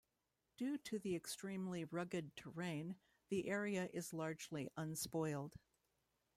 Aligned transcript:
Due 0.57 0.79
to 0.79 0.97
the 0.97 1.15
extremely 1.15 1.83
rugged 1.85 2.35
terrain, 2.35 2.95
the 3.29 3.47
area 3.47 3.87
is 3.93 4.13
largely 4.15 4.67
unspoiled. 4.75 5.53